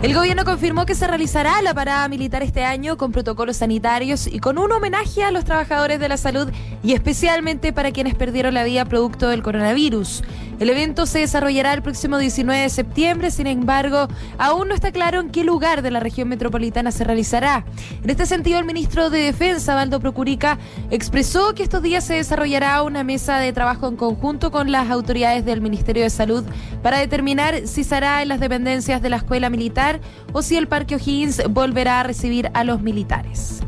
El 0.00 0.14
gobierno 0.14 0.44
confirmó 0.44 0.86
que 0.86 0.94
se 0.94 1.08
realizará 1.08 1.60
la 1.60 1.74
parada 1.74 2.06
militar 2.06 2.44
este 2.44 2.62
año 2.62 2.96
con 2.96 3.10
protocolos 3.10 3.56
sanitarios 3.56 4.28
y 4.28 4.38
con 4.38 4.56
un 4.56 4.70
homenaje 4.70 5.24
a 5.24 5.32
los 5.32 5.44
trabajadores 5.44 5.98
de 5.98 6.08
la 6.08 6.16
salud 6.16 6.48
y 6.88 6.94
especialmente 6.94 7.74
para 7.74 7.92
quienes 7.92 8.14
perdieron 8.14 8.54
la 8.54 8.64
vida 8.64 8.86
producto 8.86 9.28
del 9.28 9.42
coronavirus. 9.42 10.22
El 10.58 10.70
evento 10.70 11.04
se 11.04 11.18
desarrollará 11.18 11.74
el 11.74 11.82
próximo 11.82 12.16
19 12.16 12.62
de 12.62 12.70
septiembre, 12.70 13.30
sin 13.30 13.46
embargo, 13.46 14.08
aún 14.38 14.68
no 14.68 14.74
está 14.74 14.90
claro 14.90 15.20
en 15.20 15.28
qué 15.28 15.44
lugar 15.44 15.82
de 15.82 15.90
la 15.90 16.00
región 16.00 16.30
metropolitana 16.30 16.90
se 16.90 17.04
realizará. 17.04 17.66
En 18.02 18.08
este 18.08 18.24
sentido, 18.24 18.58
el 18.58 18.64
ministro 18.64 19.10
de 19.10 19.18
Defensa, 19.18 19.74
Valdo 19.74 20.00
Procurica, 20.00 20.58
expresó 20.90 21.54
que 21.54 21.62
estos 21.62 21.82
días 21.82 22.04
se 22.04 22.14
desarrollará 22.14 22.82
una 22.82 23.04
mesa 23.04 23.36
de 23.36 23.52
trabajo 23.52 23.86
en 23.86 23.96
conjunto 23.96 24.50
con 24.50 24.72
las 24.72 24.88
autoridades 24.88 25.44
del 25.44 25.60
Ministerio 25.60 26.04
de 26.04 26.10
Salud 26.10 26.42
para 26.82 27.00
determinar 27.00 27.66
si 27.66 27.84
se 27.84 27.96
hará 27.96 28.22
en 28.22 28.28
las 28.28 28.40
dependencias 28.40 29.02
de 29.02 29.10
la 29.10 29.18
Escuela 29.18 29.50
Militar 29.50 30.00
o 30.32 30.40
si 30.40 30.56
el 30.56 30.68
Parque 30.68 30.94
O'Higgins 30.94 31.42
volverá 31.50 32.00
a 32.00 32.04
recibir 32.04 32.50
a 32.54 32.64
los 32.64 32.80
militares. 32.80 33.60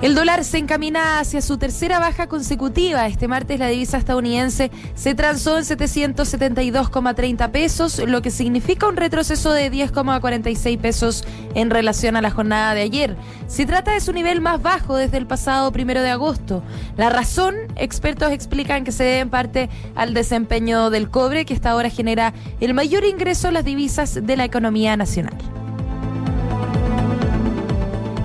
El 0.00 0.14
dólar 0.14 0.44
se 0.44 0.58
encamina 0.58 1.18
hacia 1.18 1.42
su 1.42 1.58
tercera 1.58 1.98
baja 1.98 2.28
consecutiva. 2.28 3.08
Este 3.08 3.26
martes 3.26 3.58
la 3.58 3.66
divisa 3.66 3.98
estadounidense 3.98 4.70
se 4.94 5.16
transó 5.16 5.58
en 5.58 5.64
772,30 5.64 7.50
pesos, 7.50 7.98
lo 8.06 8.22
que 8.22 8.30
significa 8.30 8.86
un 8.86 8.96
retroceso 8.96 9.50
de 9.50 9.72
10,46 9.72 10.78
pesos 10.78 11.24
en 11.56 11.70
relación 11.70 12.14
a 12.14 12.22
la 12.22 12.30
jornada 12.30 12.74
de 12.74 12.82
ayer. 12.82 13.16
Se 13.48 13.66
trata 13.66 13.90
de 13.90 14.00
su 14.00 14.12
nivel 14.12 14.40
más 14.40 14.62
bajo 14.62 14.94
desde 14.94 15.16
el 15.16 15.26
pasado 15.26 15.72
primero 15.72 16.00
de 16.00 16.10
agosto. 16.10 16.62
La 16.96 17.10
razón, 17.10 17.56
expertos 17.74 18.30
explican 18.30 18.84
que 18.84 18.92
se 18.92 19.02
debe 19.02 19.18
en 19.18 19.30
parte 19.30 19.68
al 19.96 20.14
desempeño 20.14 20.90
del 20.90 21.10
cobre, 21.10 21.44
que 21.44 21.54
hasta 21.54 21.70
ahora 21.70 21.90
genera 21.90 22.34
el 22.60 22.72
mayor 22.72 23.04
ingreso 23.04 23.48
en 23.48 23.54
las 23.54 23.64
divisas 23.64 24.14
de 24.22 24.36
la 24.36 24.44
economía 24.44 24.96
nacional. 24.96 25.57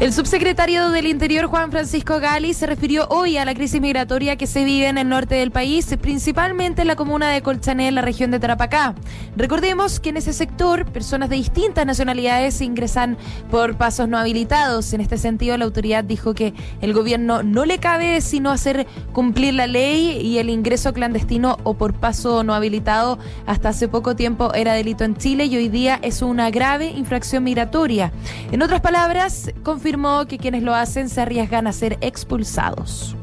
El 0.03 0.11
subsecretario 0.11 0.89
del 0.89 1.07
Interior, 1.07 1.45
Juan 1.45 1.71
Francisco 1.71 2.19
Gali, 2.19 2.53
se 2.53 2.67
refirió 2.67 3.07
hoy 3.07 3.37
a 3.37 3.45
la 3.45 3.55
crisis 3.55 3.79
migratoria 3.79 4.35
que 4.35 4.47
se 4.47 4.65
vive 4.65 4.89
en 4.89 4.97
el 4.97 5.07
norte 5.07 5.35
del 5.35 5.51
país, 5.51 5.95
principalmente 6.01 6.81
en 6.81 6.89
la 6.89 6.97
comuna 6.97 7.29
de 7.29 7.41
Colchané, 7.41 7.87
en 7.87 7.95
la 7.95 8.01
región 8.01 8.29
de 8.29 8.37
Tarapacá. 8.37 8.95
Recordemos 9.37 10.01
que 10.01 10.09
en 10.09 10.17
ese 10.17 10.33
sector, 10.33 10.91
personas 10.91 11.29
de 11.29 11.37
distintas 11.37 11.85
nacionalidades 11.85 12.59
ingresan 12.59 13.17
por 13.49 13.77
pasos 13.77 14.09
no 14.09 14.17
habilitados. 14.17 14.91
En 14.91 14.99
este 14.99 15.17
sentido, 15.17 15.57
la 15.57 15.63
autoridad 15.63 16.03
dijo 16.03 16.33
que 16.33 16.53
el 16.81 16.91
gobierno 16.91 17.41
no 17.41 17.63
le 17.63 17.77
cabe 17.77 18.19
sino 18.19 18.51
hacer 18.51 18.85
cumplir 19.13 19.53
la 19.53 19.67
ley 19.67 20.19
y 20.21 20.37
el 20.37 20.49
ingreso 20.49 20.91
clandestino 20.91 21.59
o 21.63 21.75
por 21.75 21.93
paso 21.93 22.43
no 22.43 22.53
habilitado 22.53 23.19
hasta 23.45 23.69
hace 23.69 23.87
poco 23.87 24.17
tiempo 24.17 24.53
era 24.53 24.73
delito 24.73 25.05
en 25.05 25.15
Chile 25.15 25.45
y 25.45 25.55
hoy 25.55 25.69
día 25.69 25.97
es 26.01 26.21
una 26.21 26.51
grave 26.51 26.87
infracción 26.87 27.45
migratoria. 27.45 28.11
En 28.51 28.61
otras 28.61 28.81
palabras, 28.81 29.49
confirmó 29.63 29.92
que 30.27 30.39
quienes 30.39 30.63
lo 30.63 30.73
hacen 30.73 31.07
se 31.07 31.21
arriesgan 31.21 31.67
a 31.67 31.71
ser 31.71 31.99
expulsados. 32.01 33.15